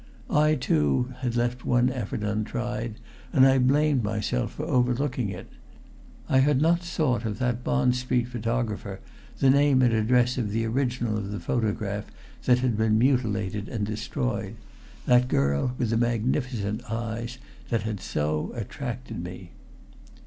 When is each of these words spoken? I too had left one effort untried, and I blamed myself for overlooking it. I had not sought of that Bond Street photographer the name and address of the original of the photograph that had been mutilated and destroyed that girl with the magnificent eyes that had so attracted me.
I 0.31 0.55
too 0.55 1.13
had 1.19 1.35
left 1.35 1.63
one 1.63 1.91
effort 1.91 2.23
untried, 2.23 2.95
and 3.31 3.45
I 3.45 3.59
blamed 3.59 4.03
myself 4.03 4.53
for 4.53 4.65
overlooking 4.65 5.29
it. 5.29 5.45
I 6.27 6.39
had 6.39 6.59
not 6.59 6.81
sought 6.81 7.23
of 7.23 7.37
that 7.37 7.63
Bond 7.63 7.95
Street 7.95 8.27
photographer 8.27 8.99
the 9.37 9.51
name 9.51 9.83
and 9.83 9.93
address 9.93 10.39
of 10.39 10.49
the 10.49 10.65
original 10.65 11.19
of 11.19 11.29
the 11.29 11.39
photograph 11.39 12.05
that 12.45 12.61
had 12.65 12.75
been 12.77 12.97
mutilated 12.97 13.69
and 13.69 13.85
destroyed 13.85 14.55
that 15.05 15.27
girl 15.27 15.75
with 15.77 15.91
the 15.91 15.97
magnificent 15.97 16.83
eyes 16.89 17.37
that 17.69 17.83
had 17.83 17.99
so 17.99 18.51
attracted 18.55 19.23
me. 19.23 19.51